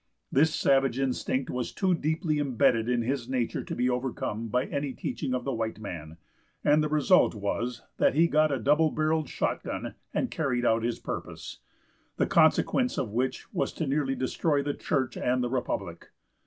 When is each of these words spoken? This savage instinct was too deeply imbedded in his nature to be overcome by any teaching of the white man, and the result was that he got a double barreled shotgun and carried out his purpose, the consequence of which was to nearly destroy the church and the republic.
This 0.31 0.55
savage 0.55 0.97
instinct 0.97 1.51
was 1.51 1.71
too 1.71 1.93
deeply 1.93 2.39
imbedded 2.39 2.89
in 2.89 3.03
his 3.03 3.29
nature 3.29 3.63
to 3.63 3.75
be 3.75 3.87
overcome 3.87 4.47
by 4.47 4.65
any 4.65 4.93
teaching 4.93 5.35
of 5.35 5.43
the 5.43 5.53
white 5.53 5.79
man, 5.79 6.17
and 6.63 6.81
the 6.83 6.89
result 6.89 7.35
was 7.35 7.83
that 7.97 8.15
he 8.15 8.25
got 8.27 8.51
a 8.51 8.57
double 8.57 8.89
barreled 8.89 9.29
shotgun 9.29 9.93
and 10.11 10.31
carried 10.31 10.65
out 10.65 10.81
his 10.81 10.97
purpose, 10.97 11.59
the 12.17 12.25
consequence 12.25 12.97
of 12.97 13.11
which 13.11 13.45
was 13.53 13.71
to 13.73 13.85
nearly 13.85 14.15
destroy 14.15 14.63
the 14.63 14.73
church 14.73 15.15
and 15.15 15.43
the 15.43 15.49
republic. 15.51 16.07